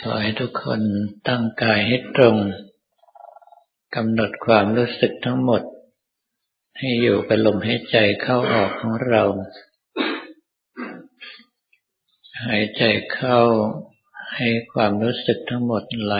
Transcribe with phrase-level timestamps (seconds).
[0.00, 0.80] ขอให้ทุกคน
[1.28, 2.36] ตั้งกายให้ตรง
[3.96, 5.62] กำหนดความรู้สึกทั้งหมด
[6.78, 9.22] ให้อยู่กับลมหายใจเข้าออกของเรา
[12.46, 12.82] หายใจ
[13.14, 13.40] เข้า
[14.36, 16.14] ให้ความรู้สึกทั้งหมดไหล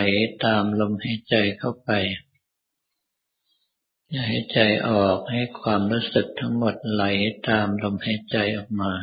[0.45, 1.89] ตามลมหายใจเข้าไป
[4.27, 4.59] หายใจ
[4.89, 7.03] ออกให้ความรู้สึกทั้งหมดไหล
[7.49, 8.93] ตามลมหายใจออกมา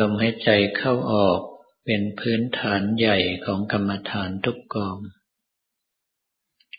[0.00, 1.40] ลมหายใจเข้าออก
[1.84, 4.96] เป็นพื้นฐานใหญ่ของกรรมฐานทุกกอง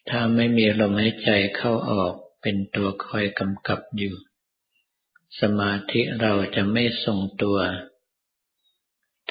[0.10, 4.16] ถ้าไม่มีลมหายใจเข้าออกเป็นตัวคอยกำกับอยู่
[5.40, 7.60] สมาธิเราจะไม่ทรงตัว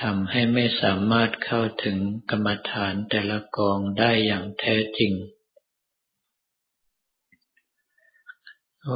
[0.03, 1.99] ทำให้ไม่สามารถเข้าถึง
[2.31, 5.13] กรรมฐานแต่ละกองได้อย่างแท้จริง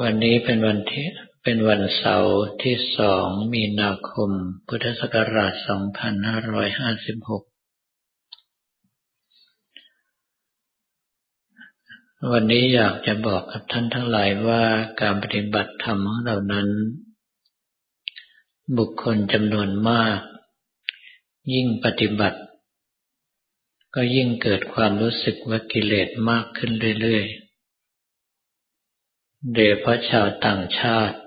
[0.03, 1.07] วันนี้เป็นวันที่
[1.49, 4.31] เป็นวันเสาร์ที่สองมีนาคม
[4.69, 5.63] พุทธศักราช 2556
[12.33, 14.63] วันนี้อยากจะบอกกับท่านทั้งหลายว่า
[15.01, 16.69] การปฏิบัติธรรมของเรานั้น
[18.79, 20.21] บุคคลจำนวนมาก
[21.53, 22.41] ยิ่งปฏิบัติ
[23.95, 31.19] ก็ยิ่งเกิดความรู้สึกว่ากิเลสมากขึ้นเรื่อยๆโดยเพราะชาวต่างชาติ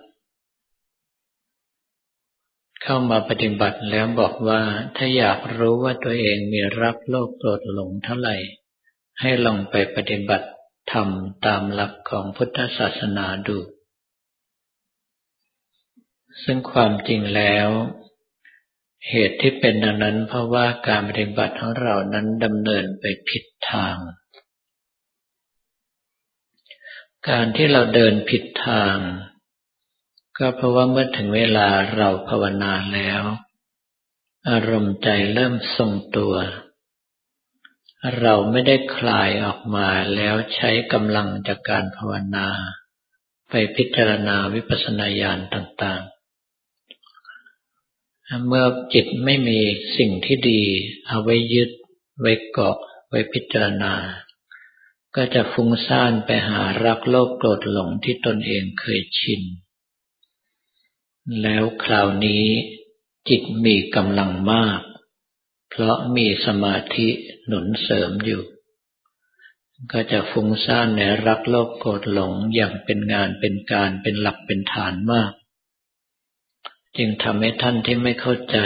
[2.84, 4.62] เข้ามาปฏิบัติแล้วบอกว่า
[4.96, 8.36] ถ้าอยากรู้ว่าตัวเองมีรักโลภโกรธหลงเท่าไหร่
[9.22, 10.48] ให้ลองไปปฏิบัติ
[10.92, 13.58] ทำตามหลักของพุทธศาสนาดู
[16.44, 17.70] ซึ่งความจริงแล้ว
[19.10, 23.98] เหตุที่เป็นดังนั้นเพราะว่าการปฏิบัติของเรานั้นดำเนินไปผิดทาง
[27.30, 28.98] การที่เราเดินผิดทาง
[30.40, 33.24] ก็เพราะว่าเมื่อถึงเวลาเราภาวนาแล้ว
[34.50, 36.34] อารมณ์ใจเริ่มทรงตัว
[38.20, 42.48] เราไม่ได้คลายออกมาแล้วใช้กำลังจากการภาวนา
[43.50, 46.20] ไปพิจารณาวิปัสสนาญาณต่างๆ
[48.48, 49.60] เมื่อจิตไม่มี
[49.98, 50.62] สิ่งที่ดี
[51.08, 51.70] เอาไว้ยึด
[52.20, 52.78] ไว้เกาะ
[53.10, 53.94] ไว้พิจารณา
[55.16, 59.42] ก็จะฟุ้งซ่านไปหารักโลภโกรธหลงที่ตนเองเคยชิน
[61.42, 62.46] แล้วคราวนี้
[63.30, 64.82] จิตมีกำลังมาก
[65.70, 67.08] เพราะมีสมาธิ
[67.46, 68.44] หนุนเสริมอยู่
[69.92, 75.32] ก็จะฟุ้งซ่านในรักโลกโกรธหลงอย่างเป็นงานเป็นการเป็นหลักเป็นฐานมาก
[76.98, 78.58] จึงทำให้ท่านที่ไม่เข้าใจ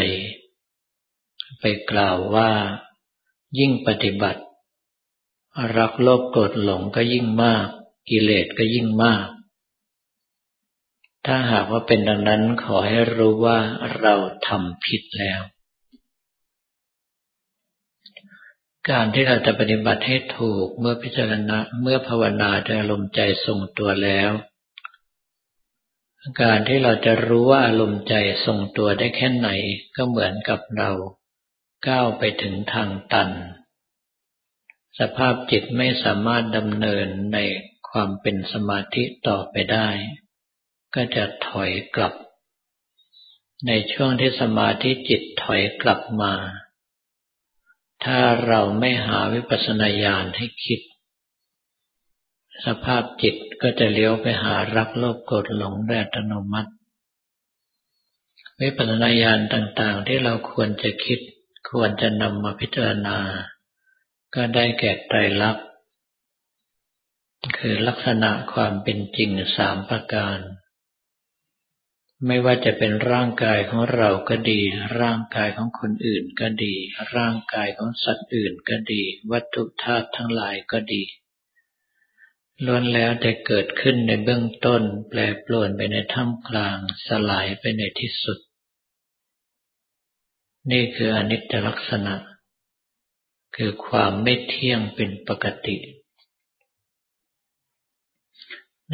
[1.60, 2.52] ไปกล่าวว่า
[3.60, 4.42] ยิ่งปฏิบัติ
[5.78, 7.68] รักโลภโกรธหลงก็ยิ่งมาก
[8.10, 9.28] กิเลสก็ยิ่งมาก
[11.26, 13.58] ถ้าหากว่าเป็นดังนั้นขอให้รู้ว่า
[14.00, 14.16] เรา
[14.48, 15.42] ทำผิดแล้ว
[18.90, 24.32] การที่เราจะปฏิบัติให้ถูกเมื่อพิจารณาเมื่อภาวนาจะอารมณ์ใจทรงตัวแล้ว
[26.42, 29.50] การที่เราจะรู้ว่าอารมณ์ใจทรงตัวได้แค่ไหน
[29.96, 30.92] ก็เหมือนกับเรา
[31.88, 33.30] ก้าวไปถึงทางตัน
[35.00, 37.38] สภาพจิตไม่สามารถดำเนินใน
[37.90, 39.90] ความเป็นสมาธิต่อไปได้
[40.96, 42.14] ก็จะถอยกลับ
[43.68, 46.34] ในช่วงที่สมาธิจิตถอยกลับมา
[48.06, 50.82] ถ้าเราไม่หาวิปัสสนาญาณให้คิด
[52.66, 56.72] สภาพจิตก็จะเลี้ยวไปหารักโลภโกรธหลงแดอัตโนมัติ
[58.62, 61.20] วิปัสสนาญาณต่างๆ ที่เราควรจะคิด
[61.70, 63.18] ควรจะนำมาพิจารณา
[64.36, 65.66] ก็ได้แก่ไตรลักษณ์
[67.58, 70.40] คือลักษณะความเป็นจริงสามประการ
[72.28, 74.60] ไม่ว่าจะเป็นร่างกายของเราก็ดี
[75.00, 76.76] ร่างกายของคนอื่นก็ดี
[77.16, 81.04] ร่างกายของสัตว์อื่นก็ดี วัตถุธาตุทั้งหลายก็ดี
[82.66, 88.40] ล้วนแล้วแต่เกิดขึ้นในเบื้องต้น แปรปรวนไปในท่ามกลาง สลายไปในที่สุด
[90.72, 92.16] นี่คืออนิจจลักษณะ
[93.56, 95.76] คือความไม่เที่ยงเป็นปกติ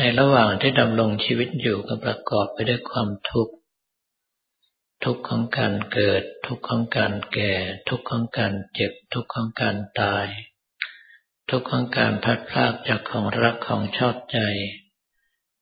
[0.01, 3.54] ในระหว่างที่ดำรงชีวิตอยู่ก็ประกอบไปด้วยความทุกข์
[5.04, 7.54] ทุกข์ของการเกิด ทุกข์ของการแก่
[7.90, 10.28] ทุกข์ของการเจ็บ ทุกข์ของการตาย
[11.50, 14.40] ทุกข์ของการพัดพลากจากของรักของชอบใจ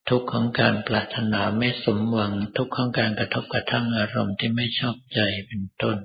[0.09, 5.97] ทุกข์ของการปรารถนาไม่สมหวัง ทุกข์ของการกระทบกระทั่งอารมณ์ที่ไม่ชอบใจเป็นต้น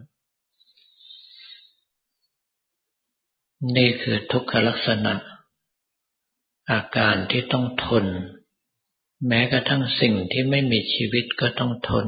[3.77, 5.15] นี่คือทุกขลักษณะ
[6.71, 8.07] อาการที่ต้องทน
[9.29, 12.07] แม้กระทั่งสิ่งที่ไม่มีชีวิตก็ต้องทน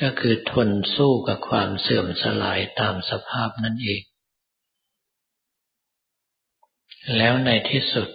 [0.00, 4.02] ก็คือทนสู้กับความเสื่อมสลายตามสภาพนั่นเอง
[7.16, 8.08] แล้วในที่สุด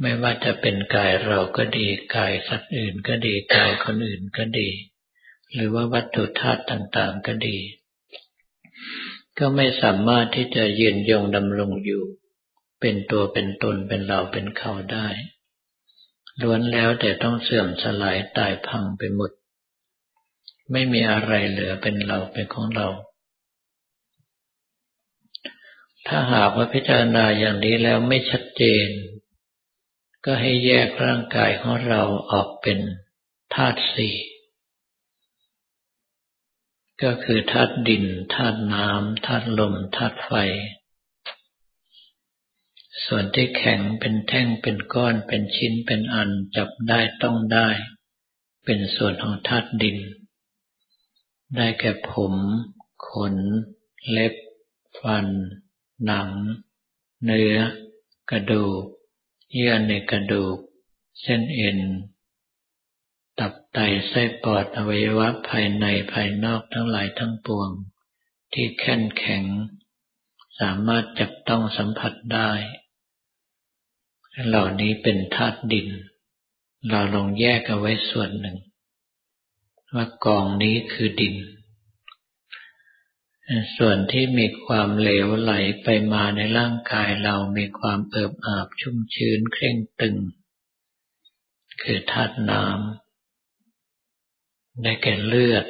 [0.00, 1.86] ไม่ว่าจะเป็นกายเราก็ดี
[2.16, 4.68] กายสัตว์อื่นก็ดีกายคนอื่นก็ดี
[5.52, 7.58] หรือว่าวัตถุธาตุต่าง ๆ ก็ดี
[9.38, 12.02] ก็ไม่สามารถที่จะยืนยงดำรงอยู่
[12.88, 15.08] เป็นตัวเป็นตนเป็นเราเป็นเขาได้
[16.42, 19.30] ล้วนแล้วแต่ต้องเสื่อมสลายตายพังไปหมด
[20.72, 22.88] ไม่มีอะไรเหลือเป็นเราเป็นของเรา
[26.06, 28.88] ถ้าหากว่าพิจารณาอย่างนี้แล้วไม่ชัดเจน
[30.24, 32.78] ก็ให้แยกร่างกายของเราออกเป็น
[33.54, 34.16] ธาตุสี่
[37.02, 38.04] ก็คือธาตุดิน
[38.34, 40.32] ธาตุน้ำธาตุลมธาตุไฟ
[43.06, 47.68] ส่วนที่แข็งเป็นแท่งเป็นก้อนเป็นชิ้นเป็นอันจับได้ต้องได้
[48.64, 49.98] เป็นส่วนของธาตุดิน
[51.56, 52.34] ได้แก่ผม
[53.08, 53.36] ขน
[54.10, 54.34] เล็บ
[55.00, 55.26] ฟัน
[56.04, 56.30] หนัง
[57.24, 57.56] เนื้อ
[58.30, 58.82] กระดูก
[59.52, 60.56] เยื่อในกระดูก
[61.22, 61.78] เส้นเอ็น
[63.38, 63.78] ตับไต
[64.08, 67.70] ไส้ปอดอวัยวะภายในภายนอกทั้งหลายทั้งปวง
[68.52, 69.44] ที่แข็งแข็ง
[70.60, 72.50] สามารถจับต้องสัมผัสได้
[74.44, 75.88] เหล่านี้เป็นธาตุดิน
[76.90, 78.56] เราลองแยกเอาไว้ส่วนหนึ่ง
[79.94, 81.34] ว่ากองนี้คือดิน
[83.76, 85.52] ส่วนที่มีความเหลวไหล
[85.82, 90.16] ไปมาในร่างกายเรามีความเอิบอาบชุ่มชื้นเคร่งตึง
[91.82, 95.66] คือธาตุน้ำได้แก่เลือด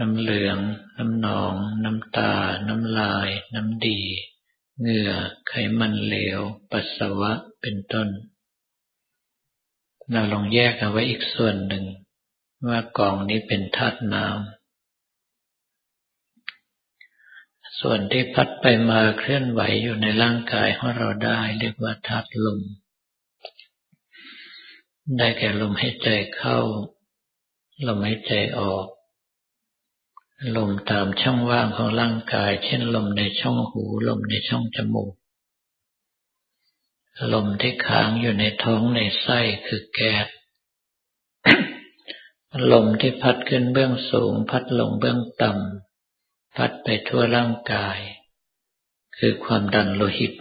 [0.00, 0.58] น้ำเหลือง
[0.98, 1.54] น้ำหนอง
[1.84, 2.34] น้ำตา
[2.68, 4.00] น้ำลาย น้ำดี
[4.80, 5.12] เหงื่อ
[5.48, 6.40] ไขมันเหลว
[6.70, 8.08] ปัสสาวะ เป็นต้น
[10.12, 11.84] เราลองแยกเอาไว้อีกส่วนหนึ่ง
[12.68, 14.60] ว่ากองนี้เป็นธาตุน้ำ
[17.80, 22.60] ส่วนที่พัดไปมาเคลื่อนไหวอยู่ในร่างกายของเราได้ เรียกว่าธาตุลม
[25.18, 26.58] ได้แก่ลมหายใจเข้า
[27.86, 28.86] ลมหายใจออก
[30.56, 35.12] ลมตามช่องว่างของร่างกาย เช่นลมในช่องหู ลมในช่องจมูก
[37.32, 40.26] ลมที่ค้างอยู่ในท้องในไส้คือแก๊ส
[42.72, 47.98] ลมที่พัดขึ้นเบื้องสูง พัดลงเบื้องต่ำพัดไปทั่วร่างกาย
[49.18, 50.32] คือความดันโลหิต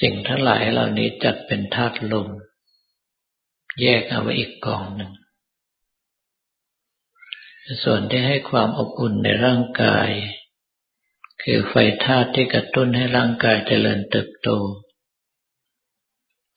[0.00, 2.28] สิ่งทั้งหลายเหล่านี้จัดเป็นธาตุลม
[3.80, 5.12] แยกเอาไว้อีกกองหนึ่ง
[7.84, 10.10] ส่วนที่ให้ความอบอุ่นในร่างกาย
[11.42, 14.48] คือไฟธาตุที่กระตุ้นให้ร่างกายเจริญเติบโต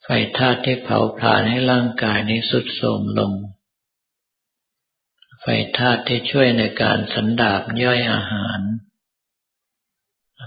[0.03, 3.33] ไฟธาตุที่เผาผลาญให้ร่างกายนี้สุดโทรมลง
[5.41, 5.45] ไฟ
[5.77, 8.59] ธาตุที่ช่วยในการสันดาบย่อยอาหาร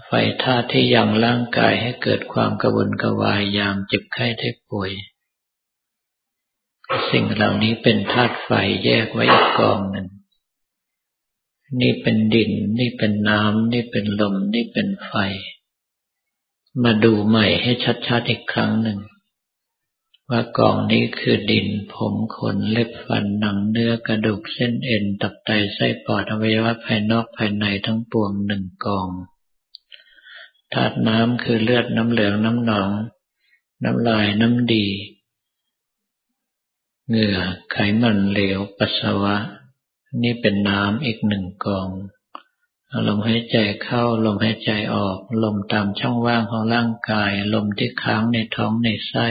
[0.06, 0.12] ไฟ
[0.42, 4.90] ธาตุที่ยังร่างกายให้เกิดความกระวนกระวายยามเจ็บไข้ได้ป่วย
[7.10, 8.50] สิ่งเหล่านี้เป็นธาตุไฟ
[8.84, 10.08] แยกไว้อีกกองหนึ่ง
[11.80, 15.12] นี่เป็นดิน นี่เป็นน้ำ นี่เป็นลม นี่เป็นไฟ
[16.82, 17.72] มาดูใหม่ให้
[18.06, 18.98] ชัดๆอีกครั้งหนึ่ง
[20.30, 29.08] ว่ากองนี้คือดิน ผมขนเล็บฟันหนังเนื้อกระดูกเส้นเอ็นตับไตไส้ปอดอวัยวะภายนอกภายในทั้งปวงหนึ่งกอง
[30.72, 32.90] ธาตุน้ำคือเลือดน้ำเหลืองน้ำหนอง
[33.84, 34.86] น้ำลายน้ำดี
[37.08, 37.38] เหงื่อ
[37.72, 39.36] ไขมันเหลวปัสสาวะ
[40.22, 41.88] นี่เป็นน้ำอีกหนึ่งกอง
[43.06, 49.28] ลมหายใจเข้าลมหายใจออก ลมตามช่องว่างของร่างกาย ลมที่ค้างในท้องในไส้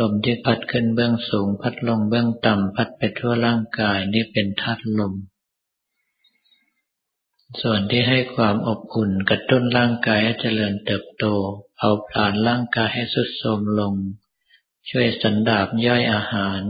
[0.00, 5.14] ลมที่พัดขึ้นเบื้องสูง พัดลงเบื้องต่ำพัดไปทั่วร่างกายนี่เป็นธาตุลม
[7.60, 11.24] ส่วนที่ให้ความอบอุ่นกระตุ้นร่างกายให้เจริญเติบโต
[11.76, 13.94] เผาผลาญร่างกายให้สุดโทมลง
[14.90, 16.60] ช่วยสันดาบย่อยอาหาร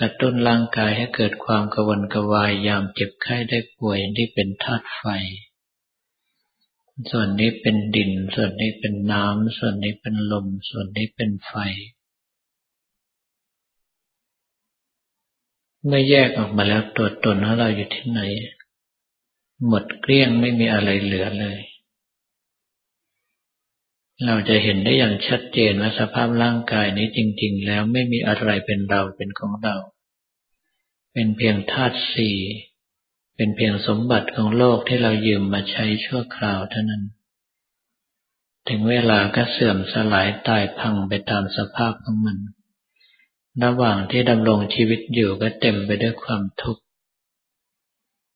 [0.00, 5.04] กระตุ้นร่างกายให้เกิดความกระวนกระวายยามเจ็บไข้ได้ป่วยนี่เป็นธาตุไฟ
[7.10, 11.52] ส่วนนี้เป็นดิน ส่วนนี้เป็นน้ำ ส่วนนี้เป็นลม ส่วนนี้เป็นไฟ
[15.84, 18.20] เมื่อแยกออกมาแล้วตัวตนของเราอยู่ที่ไหน
[19.66, 21.58] หมดเกลี้ยงไม่มีอะไรเหลือเลย
[24.24, 29.76] เราจะเห็นได้อย่างชัดเจนว่าสภาพร่างกายนี้จริง ๆ แล้วไม่มีอะไรเป็นเราเป็นของเรา
[31.12, 32.36] เป็นเพียงธาตุสี่
[33.36, 37.02] เป็นเพียงสมบัติของโลกที่เรายืมมาใช้ชั่วคราวเท่านั้น
[38.68, 42.38] ถึงเวลาก็เสื่อมสลายตายพังไปตามสภาพของมัน
[43.64, 46.82] ระหว่างที่ดำรงชีวิตอยู่ก็เต็มไปด้วยความทุกข์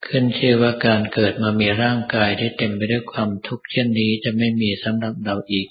[0.06, 5.68] ขึ้นชื่อว่าการเกิดมามีร่างกายที่เต็มไปด้วยความทุกข์เช่นนี้จะไม่มีสำหรับเราอีก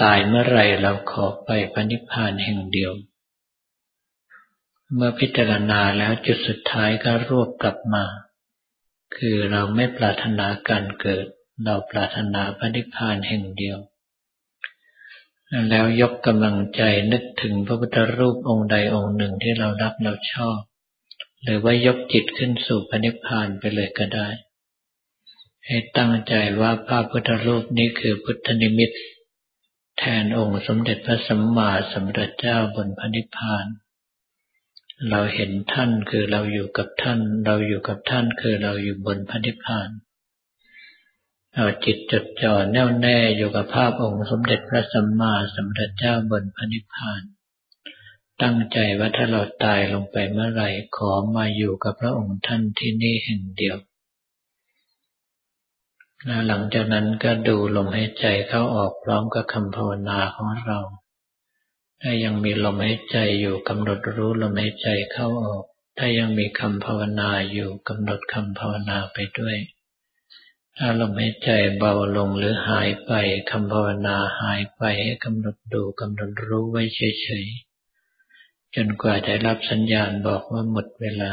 [0.00, 2.92] ตายเมื่อไรเราขอไปพระนิพพานแห่งเดียว
[4.94, 8.04] เมื่อพิจารณาแล้วจุดสุดท้ายก็รวบกลับมา
[9.16, 11.26] คือเราไม่ปรารถนาการเกิด
[11.64, 13.78] เราปรารถนาพระนิพพานแห่งเดียว
[15.70, 16.82] แล้วยกกำลังใจ
[17.12, 20.58] นึกถึงพระพุทธรูปองค์ใดองค์หนึ่งที่เรารักเราชอบ
[21.42, 24.28] หรือว่ายกจิตขึ้นสู่พระนิพพานไปเลยก็ได้
[25.66, 28.90] ให้ตั้งใจว่าพระพุทธรูปนี้คือพุทธนิมิต
[29.98, 33.66] แทนองค์สมเด็จพระสัมมาสัมพุทธเจ้าบนพระนิพพาน
[35.10, 39.88] เราเห็นท่านคือเราอยู่กับท่าน เราอยู่กับท่านคือเราอยู่บนพระนิพพาน
[41.54, 47.22] เอาจิตจดจ่อแน่วแน่อยู่กับภาพองค์สมเด็จพระสัมมาสัมพุทธเจ้าบนพระนิพพาน
[48.42, 53.76] ตั้งใจว่าถ้าเราตายลงไปเมื่อไหร่ขอมาอยู่กับพระองค์ท่านที่นี่แห่งเดียว
[56.26, 60.78] แล้วหลังจากนั้นก็ดูลมหายใจเข้าออกพร้อมกับคำภาวนาของเรา
[62.02, 65.64] ถ้ายังมีลมหายใจอยู่กำหนดรู้ลมหายใจเข้าออก
[65.98, 69.56] ถ้ายังมีคำภาวนาอยู่กำหนดคำภาวนาไปด้วย
[70.76, 73.12] ถ้าลมหายใจเบาลงหรือหายไป
[73.50, 77.67] คำภาวนาหายไปให้กำหนดดูกำหนดรู้ไว้เฉยๆ
[78.76, 81.32] จนกว่าจะรับสัญญาณบอกว่าหมดเวลา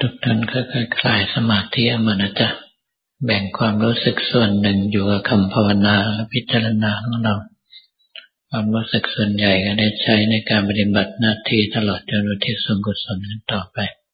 [0.00, 2.48] ทุกท่านค่อยๆคลายสมาธิมานะจ๊ะ
[3.24, 7.34] แบ่งความรู้สึกส่วนหนึ่งอยู่กับคำภาวนาและพิจารณาของเรา
[8.50, 13.78] ความรู้สึกส่วนใหญ่ก็ได้ใช้ในการปฏิบัติหน้าที่ตลอดจนุที่สมกุศลนั้นต่อไป